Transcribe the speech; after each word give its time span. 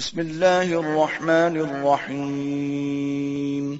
بسم 0.00 0.18
اللہ 0.18 0.44
الرحمن 0.44 1.58
الرحیم۔ 1.68 3.76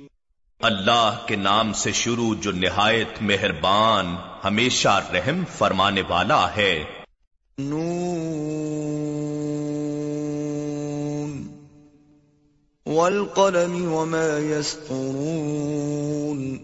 اللہ 0.60 1.18
کے 1.26 1.36
نام 1.36 1.72
سے 1.72 1.92
شروع 1.92 2.34
جو 2.40 2.52
نہایت 2.52 3.08
مہربان 3.20 4.16
ہمیشہ 4.44 5.02
رحم 5.12 5.42
فرمانے 5.58 6.02
والا 6.08 6.56
ہے۔ 6.56 6.84
نون۔ 7.58 8.50
والقلم 12.86 13.92
وما 13.92 14.38
يسطرون 14.38 16.56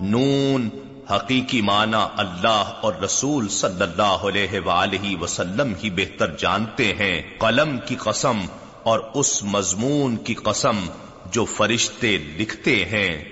نون 0.00 0.68
حقیقی 1.10 1.60
معنی 1.60 2.06
اللہ 2.16 2.78
اور 2.80 2.94
رسول 2.94 3.48
صلی 3.48 3.82
اللہ 3.82 4.02
علیہ 4.02 4.60
وآلہ 4.60 5.20
وسلم 5.20 5.72
ہی 5.82 5.90
بہتر 5.90 6.36
جانتے 6.36 6.94
ہیں۔ 6.94 7.22
قلم 7.38 7.78
کی 7.86 7.96
قسم 7.96 8.40
اور 8.84 9.00
اس 9.14 9.42
مضمون 9.42 10.16
کی 10.16 10.34
قسم 10.34 10.78
جو 11.26 11.44
فرشتے 11.44 12.16
لکھتے 12.16 12.84
ہیں۔ 12.84 13.24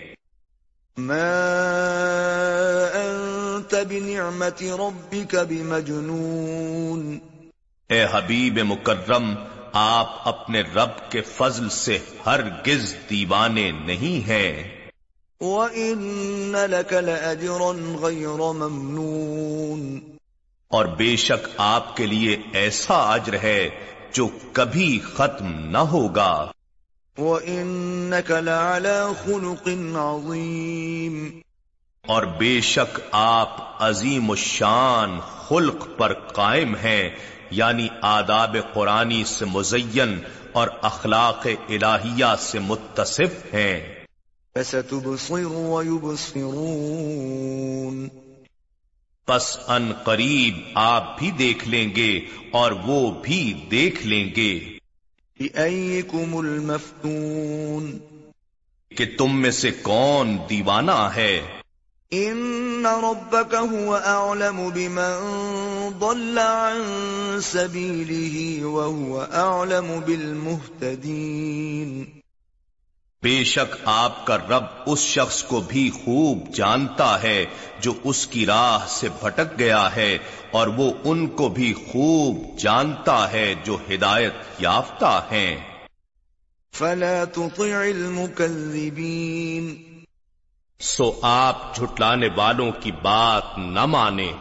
ما 0.99 1.23
انت 2.95 3.75
بنعمت 3.89 4.63
ربك 4.63 5.37
بمجنون۔ 5.49 7.19
اے 7.89 8.07
حبیب 8.13 8.59
مکرم 8.65 9.35
آپ 9.73 10.29
اپنے 10.29 10.61
رب 10.61 11.11
کے 11.11 11.21
فضل 11.21 11.69
سے 11.69 11.99
ہرگز 12.27 12.95
دیوانے 13.11 13.71
نہیں 13.71 14.29
ہیں۔ 14.29 14.81
وَإِنَّ 15.41 16.59
لَكَ 16.59 16.95
لَأَجْرًا 16.95 17.97
غَيْرَ 18.01 18.53
مَمْنُونَ۔ 18.53 20.11
اور 20.69 20.85
بے 20.85 21.17
شک 21.17 21.49
آپ 21.57 21.97
کے 21.97 22.07
لیے 22.07 22.39
ایسا 22.53 22.95
اجر 22.95 23.35
ہے 23.35 23.69
جو 24.13 24.29
کبھی 24.53 25.01
ختم 25.15 25.71
نہ 25.71 25.79
ہوگا۔ 25.79 26.51
وَإِنَّكَ 27.19 28.33
لَعَلَى 28.33 29.15
خُلُقٍ 29.25 29.97
عَظِيمٍ۔ 29.97 31.41
اور 32.07 32.23
بے 32.23 32.61
شک 32.61 33.01
آپ 33.13 33.83
عظیم 33.83 34.31
الشان 34.31 35.21
خلق 35.21 35.99
پر 35.99 36.13
قائم 36.13 36.75
ہیں 36.75 37.11
یعنی 37.51 37.89
آداب 38.03 38.57
قرآنی 38.73 39.25
سے 39.25 39.45
مزین 39.45 40.19
اور 40.53 40.69
اخلاق 40.83 41.47
الہیہ 41.69 42.35
سے 42.39 42.59
متصف 42.59 43.55
ہیں۔ 43.55 43.95
فستبصر 44.55 45.45
ويبصرون۔ 45.45 47.40
پس 49.31 49.59
ان 49.67 49.93
قریب 50.05 50.59
آپ 50.75 51.19
بھی 51.19 51.31
دیکھ 51.31 51.69
لیں 51.69 51.97
گے 51.97 52.21
اور 52.51 52.73
وہ 52.73 53.15
بھی 53.23 53.67
دیکھ 53.71 54.07
لیں 54.07 54.31
گے۔ 54.37 54.61
المفتون۔ 56.35 57.99
کہ 58.97 59.05
تم 59.19 59.41
میں 59.41 59.51
سے 59.51 59.71
کون 59.71 60.37
دیوانہ 60.51 60.91
ہے۔ 60.91 61.43
ان 62.11 62.87
ربك 62.87 63.55
هو 63.55 63.95
اعلم 63.95 64.69
بمن 64.75 65.89
ضل 66.01 66.39
عن 66.39 66.83
سبيله 67.43 68.71
وهو 68.71 69.21
اعلم 69.21 70.01
بالمهتدين۔ 70.07 72.20
بے 73.23 73.45
شک 73.45 73.77
آپ 73.85 74.27
کا 74.27 74.37
رب 74.37 74.65
اس 74.87 74.99
شخص 74.99 75.43
کو 75.43 75.61
بھی 75.61 75.91
خوب 75.91 76.55
جانتا 76.55 77.23
ہے 77.23 77.47
جو 77.81 77.93
اس 78.05 78.27
کی 78.27 78.47
راہ 78.47 78.87
سے 78.89 79.09
بھٹک 79.21 79.59
گیا 79.59 79.97
ہے 79.97 80.19
اور 80.51 80.67
وہ 80.67 80.93
ان 81.05 81.27
کو 81.27 81.49
بھی 81.49 81.73
خوب 81.73 82.59
جانتا 82.59 83.33
ہے 83.33 83.55
جو 83.65 83.77
ہدایت 83.91 84.33
یافتہ 84.59 85.23
ہیں۔ 85.31 85.57
فلا 86.73 87.25
تطع 87.33 87.61
المكذبين۔ 87.61 89.75
سو 90.81 91.19
آپ 91.23 91.77
جھٹلانے 91.77 92.29
والوں 92.37 92.71
کی 92.81 92.93
بات 92.93 93.59
نہ 93.59 93.87
مانے 93.87 94.33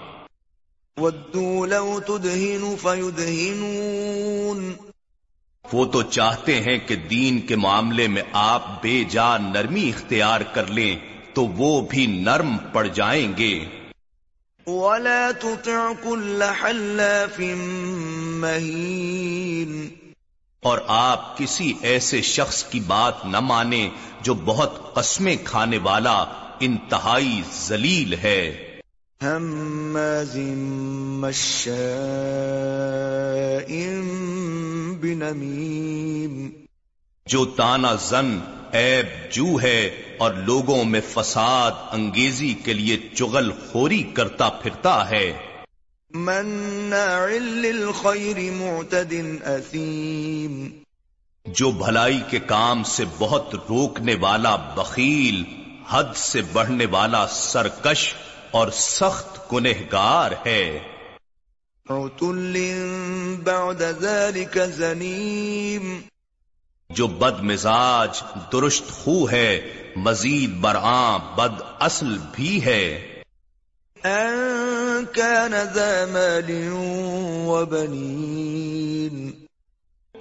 ودوا 0.97 1.65
لو 1.65 1.99
تدهن 2.07 2.75
فيدهنون۔ 2.81 4.88
وہ 5.73 5.85
تو 5.85 6.03
چاہتے 6.03 6.61
ہیں 6.61 6.77
کہ 6.77 6.95
دین 6.95 7.41
کے 7.41 7.55
معاملے 7.55 8.07
میں 8.07 8.23
آپ 8.31 8.81
بے 8.81 9.03
جان 9.03 9.43
نرمی 9.53 9.89
اختیار 9.89 10.41
کر 10.41 10.65
لیں 10.65 10.95
تو 11.33 11.45
وہ 11.45 11.81
بھی 11.81 12.05
نرم 12.05 12.57
پڑ 12.57 12.87
جائیں 12.87 13.37
گے۔ 13.37 13.65
ولا 14.67 15.31
تطع 15.39 15.91
كل 16.03 16.41
حلاف 16.41 17.39
مهين۔ 18.55 19.87
اور 20.59 20.79
آپ 20.87 21.37
کسی 21.37 21.73
ایسے 21.81 22.21
شخص 22.21 22.63
کی 22.63 22.79
بات 22.79 23.25
نہ 23.25 23.39
مانیں 23.39 23.89
جو 24.21 24.33
بہت 24.33 24.95
قسمیں 24.95 25.35
کھانے 25.43 25.77
والا 25.77 26.25
انتہائی 26.59 27.41
ذلیل 27.53 28.13
ہے۔ 28.13 28.68
هماز 29.23 30.37
مشاء 31.19 31.73
بنمیم 34.99 36.65
جو 37.25 37.45
تانا 37.45 37.95
زن 37.95 38.39
عیب 38.73 39.31
جو 39.31 39.45
ہے 39.61 39.89
اور 40.19 40.33
لوگوں 40.33 40.83
میں 40.83 41.01
فساد 41.13 41.71
انگیزی 41.91 42.53
کے 42.53 42.73
لیے 42.73 42.97
چغل 43.15 43.51
خوری 43.71 44.03
کرتا 44.03 44.49
پھرتا 44.49 45.09
ہے۔ 45.09 45.37
مناع 46.09 47.27
للخیر 47.27 48.51
معتد 48.51 49.13
اثیم. 49.45 50.69
جو 51.45 51.71
بھلائی 51.71 52.21
کے 52.29 52.39
کام 52.39 52.83
سے 52.83 53.03
بہت 53.17 53.55
روکنے 53.69 54.15
والا 54.15 54.55
بخیل 54.55 55.43
حد 55.89 56.15
سے 56.15 56.41
بڑھنے 56.53 56.85
والا 56.85 57.27
سرکش 57.27 58.13
اور 58.51 58.67
سخت 58.73 59.53
گنہگار 59.53 60.31
ہے۔ 60.45 60.79
عتل 61.89 62.57
بعد 63.43 64.01
ذلك 64.01 64.57
زنیم 64.75 66.01
جو 66.89 67.07
بد 67.07 67.39
مزاج 67.39 68.23
درست 68.51 68.87
خو 68.87 69.29
ہے 69.31 69.73
مزید 69.95 70.53
برآں 70.53 71.19
بد 71.35 71.61
اصل 71.79 72.17
بھی 72.31 72.65
ہے۔ 72.65 73.21
ان 74.03 75.05
كان 75.13 75.51
ذا 75.73 76.05
مال 76.11 76.69
وبنین 77.47 79.31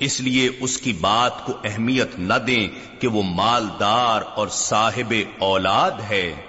اس 0.01 0.21
لیے 0.21 0.51
اس 0.61 0.79
کی 0.79 0.93
بات 0.93 1.47
کو 1.47 1.53
اہمیت 1.65 2.19
نہ 2.19 2.35
دیں 2.35 2.69
کہ 3.01 3.09
وہ 3.09 3.23
مالدار 3.23 4.23
اور 4.35 4.49
صاحب 4.49 5.15
اولاد 5.39 5.91
ہے۔ 6.11 6.48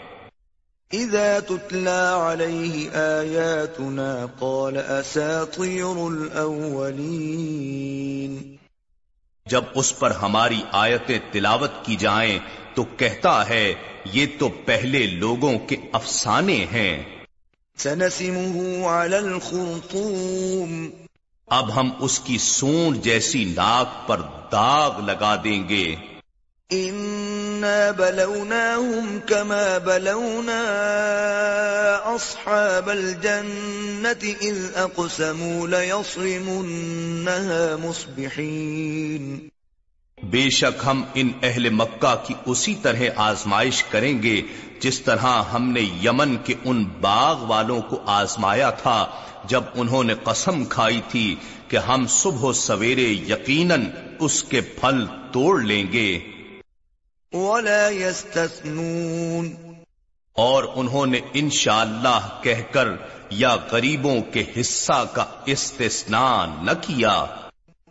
اذا 0.94 1.40
تتلى 1.40 2.16
عليه 2.20 2.88
آياتنا 2.94 4.26
قال 4.40 4.78
اساطير 4.78 6.12
الاولين 6.12 8.56
جب 9.46 9.64
اس 9.76 10.00
پر 10.00 10.12
ہماری 10.12 10.62
آیتیں 10.72 11.20
تلاوت 11.32 11.72
کی 11.84 11.96
جائیں 11.96 12.40
تو 12.74 12.84
کہتا 12.84 13.50
ہے 13.50 13.74
یہ 14.14 14.26
تو 14.40 14.50
پہلے 14.66 15.06
لوگوں 15.06 15.60
کے 15.60 15.76
افسانے 15.92 16.66
ہیں۔ 16.72 17.04
سنسمه 17.78 18.86
على 18.86 19.14
الخرطوم. 19.14 20.90
اب 21.48 21.76
ہم 21.76 21.92
اس 22.00 22.20
کی 22.20 22.38
سونڈ 22.38 23.04
جیسی 23.04 23.46
ناک 23.46 24.08
پر 24.08 24.22
داغ 24.52 25.06
لگا 25.06 25.36
دیں 25.44 25.70
گے۔ 25.70 25.96
إنا 27.60 27.92
بلوناهم 27.92 29.20
كما 29.20 29.78
بلونا 29.78 30.62
أصحاب 32.16 32.90
الجنة 32.90 34.24
إذ 34.42 34.58
أقسموا 34.76 35.68
ليصرمنها 35.68 37.52
مصبحين 37.76 39.50
بے 40.24 40.50
شک 40.50 40.82
ہم 40.86 41.04
ان 41.14 41.30
اہل 41.44 41.70
مکہ 41.70 42.16
کی 42.28 42.34
اسی 42.46 42.76
طرح 42.82 43.02
آزمائش 43.16 43.84
کریں 43.84 44.24
گے 44.24 44.42
جس 44.80 45.02
طرح 45.02 45.44
ہم 45.54 45.70
نے 45.72 45.82
یمن 46.04 46.38
کے 46.46 46.54
ان 46.66 46.84
باغ 47.02 47.46
والوں 47.46 47.82
کو 47.82 48.00
آزمایا 48.06 48.70
تھا 48.70 49.06
جب 49.46 49.64
انہوں 49.76 50.04
نے 50.04 50.14
قسم 50.24 50.66
کھائی 50.66 51.02
تھی 51.10 51.36
کہ 51.68 51.78
ہم 51.78 52.08
صبح 52.08 52.40
و 52.40 52.54
سویرے 52.54 53.08
یقیناً 53.30 53.86
اس 54.20 54.44
کے 54.44 54.62
پھل 54.62 55.06
توڑ 55.32 55.62
لیں 55.62 55.86
گے۔ 55.92 56.20
ولا 57.34 57.90
يستثنون۔ 57.90 59.74
اور 60.34 60.64
انہوں 60.76 61.06
نے 61.06 61.20
انشاءاللہ 61.34 62.30
کہہ 62.42 62.72
کر 62.72 62.88
یا 63.30 63.56
غریبوں 63.72 64.16
کے 64.34 64.44
حصہ 64.60 65.06
کا 65.14 65.26
استثناء 65.46 66.46
نہ 66.62 66.72
کیا۔ 66.82 67.26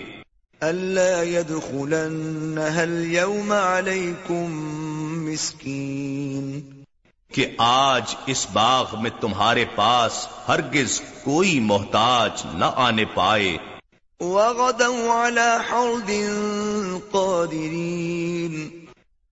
ألا 0.61 1.23
يدخلنها 1.23 2.81
اليوم 2.81 3.51
عليكم 3.51 5.25
مسكين۔ 5.25 6.72
کہ 7.33 7.45
آج 7.57 8.15
اس 8.25 8.47
باغ 8.53 8.85
میں 9.01 9.09
تمہارے 9.21 9.65
پاس 9.75 10.27
ہرگز 10.47 11.01
کوئی 11.23 11.59
محتاج 11.59 12.45
نہ 12.53 12.65
آنے 12.75 13.05
پائے۔ 13.05 13.57
وغدوا 14.19 15.27
على 15.27 15.71
حرد 15.71 16.11
قادرين 17.11 18.69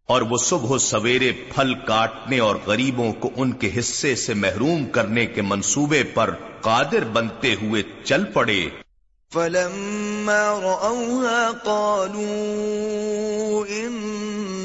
اور 0.05 0.21
وہ 0.21 0.37
صبح 0.37 0.77
سویرے 0.77 1.31
پھل 1.31 1.73
کاٹنے 1.73 2.39
اور 2.39 2.55
غریبوں 2.65 3.13
کو 3.13 3.29
ان 3.35 3.51
کے 3.51 3.71
حصے 3.79 4.15
سے 4.15 4.33
محروم 4.33 4.85
کرنے 4.85 5.25
کے 5.25 5.41
منصوبے 5.41 6.03
پر 6.03 6.33
قادر 6.61 7.03
بنتے 7.03 7.55
ہوئے 7.61 7.83
چل 8.03 8.23
پڑے۔ 8.25 8.69
فلما 9.33 10.59
رأوها 10.61 11.51
قالوا 11.63 12.41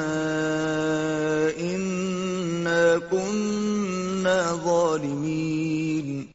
إنا 1.59 2.97
كنا 3.09 4.37
ظالمين 4.63 6.25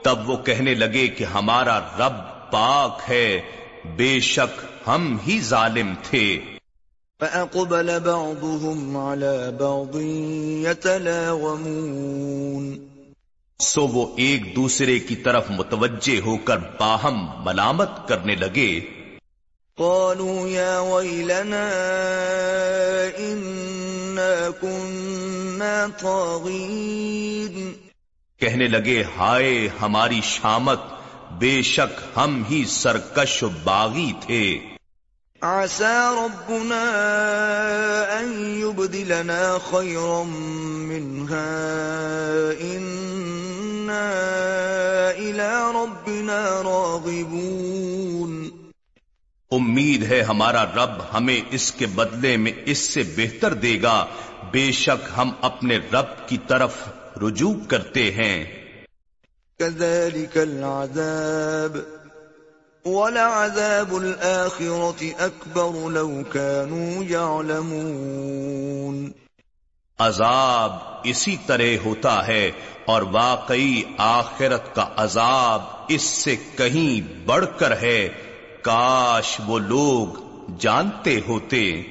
تب 0.00 0.28
وہ 0.30 0.36
کہنے 0.44 0.74
لگے 0.74 1.06
کہ 1.08 1.24
ہمارا 1.24 1.78
رب 1.98 2.39
پاک 2.50 3.10
ہے۔ 3.10 3.40
بے 3.96 4.20
شک 4.20 4.64
ہم 4.86 5.16
ہی 5.26 5.40
ظالم 5.40 5.94
تھے۔ 6.02 6.40
فأقبل 7.20 7.90
بعضهم 8.04 8.96
على 8.96 9.58
بعض 9.58 9.96
يتلاومون۔ 10.66 12.88
سو 13.58 13.86
وہ 13.86 14.06
ایک 14.16 14.56
دوسرے 14.56 14.98
کی 14.98 15.16
طرف 15.16 15.50
متوجہ 15.50 16.26
ہو 16.26 16.36
کر 16.36 16.58
باہم 16.58 17.44
ملامت 17.44 18.08
کرنے 18.08 18.34
لگے۔ 18.34 18.80
قالوا 19.76 20.48
يا 20.48 20.80
ويلنا 20.80 21.70
إنا 23.18 24.48
كنا 24.60 25.86
طاغين۔ 26.00 27.72
کہنے 28.36 28.66
لگے 28.66 29.04
ہائے 29.16 29.68
ہماری 29.82 30.20
شامت 30.22 30.80
بے 31.40 31.62
شک 31.62 32.18
ہم 32.18 32.42
ہی 32.50 32.64
سرکش 32.68 33.44
باغی 33.64 34.12
تھے۔ 34.20 34.58
عسى 35.40 35.84
ربنا 35.84 36.84
أن 38.20 38.60
يبدلنا 38.60 39.56
خيرا 39.70 40.22
منها۔ 40.92 41.44
إنا 42.60 44.12
إلى 45.16 45.48
ربنا 45.74 46.62
راغبون۔ 46.64 48.50
امید 49.50 50.02
ہے 50.02 50.22
ہمارا 50.22 50.64
رب 50.64 51.16
ہمیں 51.16 51.40
اس 51.50 51.72
کے 51.72 51.86
بدلے 51.86 52.36
میں 52.36 52.52
اس 52.66 52.78
سے 52.78 53.02
بہتر 53.16 53.54
دے 53.54 53.82
گا۔ 53.82 54.06
بے 54.50 54.72
شک 54.72 55.08
ہم 55.16 55.30
اپنے 55.40 55.76
رب 55.76 56.28
کی 56.28 56.38
طرف 56.48 56.72
رجوع 57.22 57.54
کرتے 57.68 58.10
ہیں۔ 58.10 58.59
كذلك 59.60 60.38
العذاب 60.38 61.84
ولعذاب 62.86 63.96
الآخرة 63.96 65.04
أكبر 65.20 65.90
لو 65.90 66.22
كانوا 66.32 67.04
يعلمون 67.08 69.12
عذاب 69.98 70.72
اسی 71.04 71.36
طرح 71.46 71.62
ہوتا 71.84 72.26
ہے 72.26 72.50
اور 72.86 73.02
واقعی 73.02 73.82
آخرت 73.98 74.74
کا 74.74 74.86
عذاب 74.96 75.62
اس 75.88 76.02
سے 76.02 76.36
کہیں 76.56 77.26
بڑھ 77.26 77.46
کر 77.58 77.76
ہے۔ 77.76 78.08
کاش 78.62 79.40
وہ 79.46 79.58
لوگ 79.58 80.06
جانتے 80.58 81.20
ہوتے۔ 81.28 81.82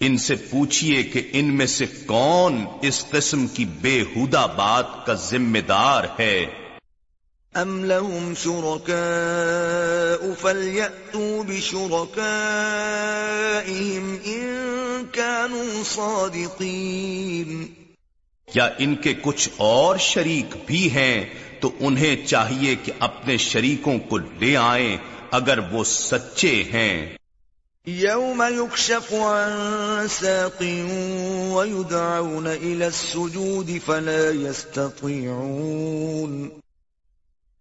ان 0.00 0.16
سے 0.16 0.34
پوچھئے 0.50 1.02
کہ 1.02 1.28
ان 1.32 1.56
میں 1.56 1.66
سے 1.66 1.86
کون 2.06 2.64
اس 2.82 3.04
قسم 3.10 3.46
کی 3.46 3.64
بے 3.64 4.02
حدا 4.16 4.46
بات 4.46 5.06
کا 5.06 5.14
ذمہ 5.14 5.58
دار 5.58 6.04
ہے؟ 6.18 6.46
ام 7.54 7.84
لهم 7.84 8.34
شركاء 8.34 8.92
فليأتوا 10.40 11.44
بشركائهم 11.44 12.06
ان 14.24 15.04
كانوا 15.12 15.82
صادقين. 15.84 17.66
یا 18.54 18.68
ان 18.78 18.94
کے 18.94 19.14
کچھ 19.22 19.48
اور 19.56 19.96
شریک 19.96 20.56
بھی 20.66 20.90
ہیں 20.90 21.24
تو 21.62 21.70
انہیں 21.80 22.26
چاہیے 22.26 22.74
کہ 22.74 22.92
اپنے 22.98 23.36
شریکوں 23.36 23.98
کو 23.98 24.18
لے 24.18 24.56
آئیں 24.56 24.96
اگر 25.30 25.58
وہ 25.58 25.84
سچے 25.84 26.64
ہیں۔ 26.72 27.16
یوم 27.86 28.42
يكشف 28.42 29.12
عن 29.12 30.08
ساق 30.08 30.62
ويدعون 31.52 32.46
الى 32.46 32.84
السجود 32.84 33.70
فلا 33.84 34.34
يستطيعون 34.34 36.48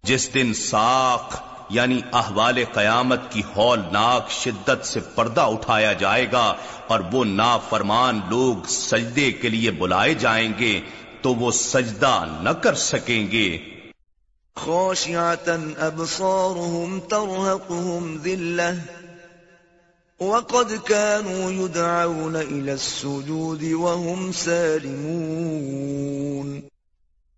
جس 0.03 0.33
دن 0.33 0.53
ساخ 0.53 1.41
یعنی 1.69 2.01
احوال 2.13 2.63
قیامت 2.73 3.19
کی 3.29 3.41
ہولناک 3.55 4.31
شدت 4.31 4.85
سے 4.85 4.99
پردہ 5.15 5.41
اٹھایا 5.41 5.93
جائے 5.93 6.31
گا 6.31 6.53
اور 6.87 6.99
وہ 7.11 7.25
نافرمان 7.25 8.19
لوگ 8.29 8.67
سجدے 8.67 9.31
کے 9.31 9.49
لیے 9.49 9.71
بلائے 9.71 10.13
جائیں 10.13 10.53
گے 10.59 10.79
تو 11.21 11.35
وہ 11.35 11.51
سجدہ 11.51 12.39
نہ 12.41 12.49
کر 12.49 12.73
سکیں 12.73 13.31
گے۔ 13.31 13.70
ابصارهم 15.77 16.99
ترهقهم 16.99 18.21
ذلة 18.23 18.81
وقد 20.19 20.73
كانوا 20.73 21.51
يدعون 21.51 22.35
الى 22.35 22.73
السجود 22.73 23.63
وهم 23.63 24.31
سالمون. 24.31 25.51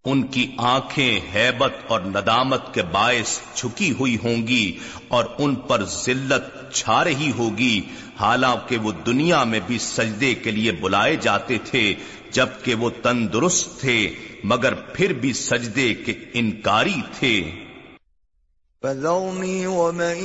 ان 0.05 0.23
کی 0.23 0.51
آنکھیں 0.57 1.19
ہیبت 1.33 1.71
اور 1.87 2.01
ندامت 2.01 2.73
کے 2.73 2.81
باعث 2.81 3.39
جھکی 3.55 3.91
ہوئی 3.91 4.17
ہوں 4.23 4.47
گی 4.47 4.77
اور 5.07 5.25
ان 5.37 5.55
پر 5.55 5.83
ذلت 5.83 6.73
چھا 6.73 7.03
رہی 7.03 7.31
ہوگی، 7.37 7.81
حالانکہ 8.19 8.77
وہ 8.77 8.91
دنیا 9.05 9.43
میں 9.43 9.59
بھی 9.67 9.77
سجدے 9.77 10.33
کے 10.33 10.51
لیے 10.51 10.71
بلائے 10.71 11.15
جاتے 11.15 11.57
تھے، 11.65 11.93
جبکہ 12.31 12.75
وہ 12.75 12.89
تندرست 13.03 13.81
تھے، 13.81 14.13
مگر 14.43 14.73
پھر 14.73 15.13
بھی 15.13 15.33
سجدے 15.33 15.93
کے 15.93 16.13
انکاری 16.33 17.01
تھے۔ 17.19 17.51
فذرني 18.81 19.65
ومن 19.65 20.17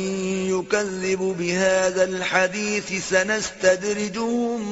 يكذب 0.51 1.23
بهذا 1.39 2.03
الحديث 2.03 3.09
سنستدرجهم 3.09 4.63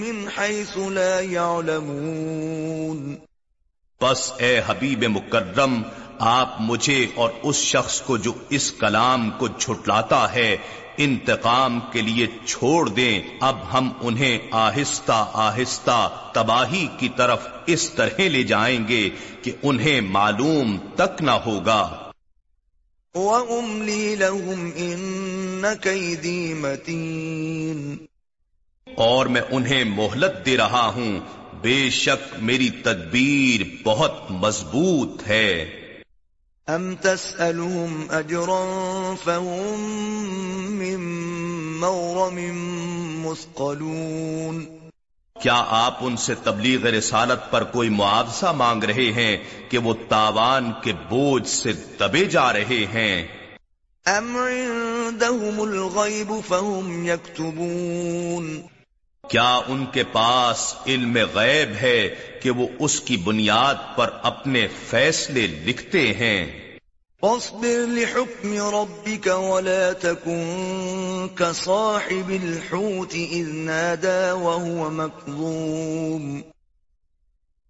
من 0.00 0.28
حيث 0.38 0.76
لا 0.76 1.20
يعلمون۔ 1.20 3.14
بس 4.04 4.32
اے 4.38 4.60
حبیب 4.66 5.04
مکرم 5.08 5.82
آپ 6.18 6.56
مجھے 6.60 7.06
اور 7.14 7.30
اس 7.42 7.56
شخص 7.56 8.00
کو 8.00 8.16
جو 8.16 8.32
اس 8.48 8.72
کلام 8.72 9.30
کو 9.30 9.48
جھٹلاتا 9.48 10.34
ہے 10.34 10.56
انتقام 10.96 11.80
کے 11.92 12.00
لیے 12.00 12.26
چھوڑ 12.46 12.88
دیں۔ 12.88 13.22
اب 13.40 13.58
ہم 13.72 13.92
انہیں 14.00 14.38
آہستہ 14.50 15.30
آہستہ 15.32 16.30
تباہی 16.32 16.88
کی 16.98 17.08
طرف 17.16 17.48
اس 17.66 17.90
طرح 17.90 18.20
لے 18.20 18.42
جائیں 18.42 18.88
گے 18.88 19.10
کہ 19.42 19.52
انہیں 19.62 20.00
معلوم 20.00 20.76
تک 20.94 21.22
نہ 21.22 21.30
ہوگا۔ 21.30 22.10
وَأُمْلِي 23.14 24.14
لَهُمْ 24.14 24.74
إِنَّ 24.74 25.66
كَيْدِي 25.80 26.52
مَتِينَ۔ 26.52 28.02
اور 28.94 29.26
میں 29.26 29.42
انہیں 29.50 29.84
مہلت 29.84 30.46
دے 30.46 30.56
رہا 30.56 30.86
ہوں۔ 30.86 31.43
بے 31.64 31.90
شک 31.90 32.34
میری 32.42 32.70
تدبیر 32.70 33.80
بہت 33.84 34.30
مضبوط 34.30 35.28
ہے۔ 35.28 35.70
ام 36.66 36.94
تسألهم 36.94 38.04
اجرا 38.10 39.14
فهم 39.24 39.80
من 40.74 41.00
مورم 41.80 42.38
مثقلون۔ 43.22 44.64
کیا 45.42 45.64
آپ 45.68 45.98
ان 46.00 46.16
سے 46.16 46.34
تبلیغ 46.34 46.86
رسالت 46.86 47.50
پر 47.50 47.64
کوئی 47.64 47.88
معاوضہ 47.88 48.52
مانگ 48.52 48.84
رہے 48.84 49.12
ہیں 49.12 49.36
کہ 49.70 49.78
وہ 49.78 49.94
تاوان 50.08 50.72
کے 50.82 50.92
بوجھ 50.92 51.48
سے 51.48 51.72
دبے 51.72 52.24
جا 52.24 52.52
رہے 52.52 52.86
ہیں؟ 52.94 53.26
ام 54.06 54.36
عندهم 54.36 55.60
الغیب 55.60 56.34
فهم 56.48 57.06
یکتبون 57.06 58.73
کیا 59.28 59.60
ان 59.68 59.84
کے 59.92 60.04
پاس 60.04 60.74
علم 60.86 61.16
غیب 61.34 61.74
ہے 61.82 62.14
کہ 62.42 62.50
وہ 62.50 62.66
اس 62.78 63.00
کی 63.00 63.16
بنیاد 63.16 63.74
پر 63.96 64.10
اپنے 64.22 64.66
فیصلے 64.90 65.46
لکھتے 65.46 66.12
ہیں؟ 66.12 66.46
اصبر 67.22 67.84
لحکم 67.88 68.54
ربك 68.74 69.26
ولا 69.26 69.92
تكن 69.92 71.28
كصاحب 71.36 72.30
الحوت 72.30 73.14
اذ 73.14 73.52
نادى 73.52 74.32
وهو 74.32 74.90
مكظوم 74.90 76.42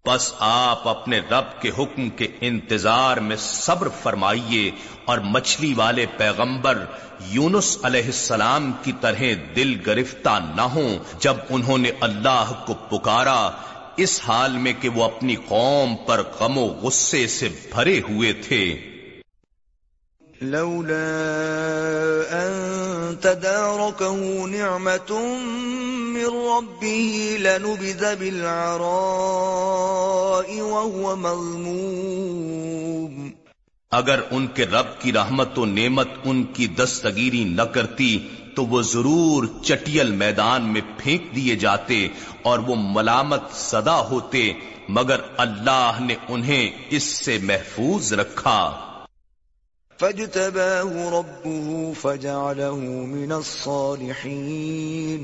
بس 0.07 0.33
آپ 0.39 0.89
اپنے 0.89 1.19
رب 1.19 1.63
کے 1.63 1.71
حکم 1.79 2.09
کے 2.09 2.27
انتظار 2.41 3.17
میں 3.17 3.37
صبر 3.37 3.89
فرمائیے 4.03 4.71
اور 5.05 5.19
مچھلی 5.19 5.75
والے 5.75 6.07
پیغمبر 6.17 6.85
یونس 7.21 7.79
علیہ 7.83 8.05
السلام 8.05 8.73
کی 8.83 8.93
طرح 9.01 9.23
دل 9.57 9.77
گرفتہ 9.87 10.39
نہ 10.57 10.63
ہوں 10.63 10.99
جب 11.21 11.35
انہوں 11.51 11.79
نے 11.79 11.91
اللہ 12.01 12.65
کو 12.67 12.75
پکارا، 12.75 13.51
اس 13.97 14.21
حال 14.29 14.53
میں 14.53 14.73
کہ 14.81 14.89
وہ 14.89 15.05
اپنی 15.05 15.35
قوم 15.35 15.97
پر 16.07 16.23
غم 16.41 16.59
و 16.59 16.67
غصے 16.67 17.27
سے 17.27 17.49
بھرے 17.49 18.01
ہوئے 18.09 18.33
تھے۔ 18.33 18.81
لولا 20.41 21.05
ان 22.31 23.15
تداركه 23.21 24.47
نعمة 24.47 25.25
من 26.25 26.47
ربه 26.49 27.37
لنبذ 27.39 28.17
بالعراء 28.17 28.83
وهو 30.63 31.17
مظلوم 31.17 33.15
اگر 33.91 34.21
ان 34.31 34.47
کے 34.47 34.65
رب 34.67 35.01
کی 35.01 35.13
رحمت 35.13 35.59
و 35.59 35.65
نعمت 35.65 36.09
ان 36.25 36.45
کی 36.45 36.67
دستگیری 36.67 37.45
نہ 37.45 37.63
کرتی 37.63 38.29
تو 38.57 38.67
وہ 38.67 38.83
ضرور 38.83 39.45
چٹیل 39.63 40.11
میدان 40.13 40.63
میں 40.73 40.81
پھینک 40.99 41.23
دیے 41.37 41.57
جاتے 41.57 42.09
اور 42.43 42.59
وہ 42.59 42.75
ملامت 42.79 43.43
صدا 43.53 43.99
ہوتے 44.11 44.53
مگر 44.89 45.21
اللہ 45.37 45.93
نے 46.01 46.15
انہیں 46.29 46.71
اس 46.91 47.03
سے 47.03 47.39
محفوظ 47.43 48.13
رکھا۔ 48.13 48.59
فاجتباه 50.01 50.93
ربه 51.11 51.93
فجعله 52.01 52.77
من 53.07 53.33
الصالحين 53.33 55.23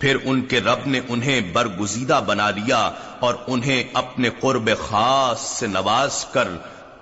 پھر 0.00 0.16
ان 0.24 0.42
کے 0.42 0.60
رب 0.60 0.86
نے 0.86 1.00
انہیں 1.08 1.40
برگزیدہ 1.52 2.20
بنا 2.26 2.50
لیا 2.50 2.90
اور 3.20 3.34
انہیں 3.46 3.84
اپنے 3.92 4.30
قرب 4.40 4.70
خاص 4.78 5.40
سے 5.40 5.66
نواز 5.66 6.24
کر 6.24 6.48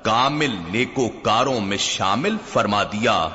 کامل 0.02 0.56
نیکو 0.68 1.08
کاروں 1.08 1.60
میں 1.60 1.76
شامل 1.76 2.36
فرما 2.52 2.82
دیا۔ 2.82 3.28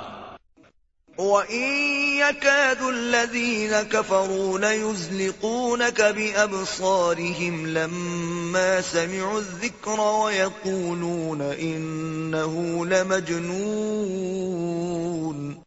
وَإِن 1.18 1.74
يَكَادُ 2.18 2.88
الَّذِينَ 2.88 3.72
كَفَرُوا 3.90 4.60
لَيُزْلِقُونَكَ 4.60 6.02
بِأَبْصَارِهِمْ 6.16 7.66
لَمَّا 7.66 8.80
سَمِعُوا 8.92 9.38
الذِّكْرَ 9.38 10.00
وَيَقُولُونَ 10.00 11.44
إِنَّهُ 11.44 12.86
لَمَجْنُونَ۔ 12.86 15.67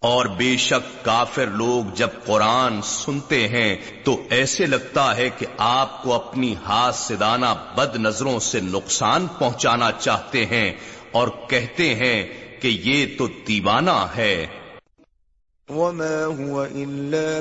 اور 0.00 0.26
بے 0.26 0.56
شک 0.56 1.04
کافر 1.04 1.46
لوگ 1.46 1.94
جب 1.94 2.08
قرآن 2.26 2.82
سنتے 2.82 3.48
ہیں 3.48 3.76
تو 4.04 4.22
ایسے 4.30 4.66
لگتا 4.66 5.16
ہے 5.16 5.30
کہ 5.38 5.46
آپ 5.58 6.02
کو 6.02 6.12
اپنی 6.12 6.54
ہاتھ 6.66 6.96
سے 6.96 7.16
دانا 7.16 7.54
بد 7.54 7.96
نظروں 7.96 8.38
سے 8.38 8.60
نقصان 8.60 9.26
پہنچانا 9.38 9.92
چاہتے 9.92 10.46
ہیں 10.46 10.72
اور 11.12 11.28
کہتے 11.48 11.94
ہیں 11.94 12.26
کہ 12.62 12.68
یہ 12.68 13.18
تو 13.18 13.26
دیوانہ 13.26 14.06
ہے۔ 14.16 14.46
وما 15.68 16.38
هو 16.38 16.66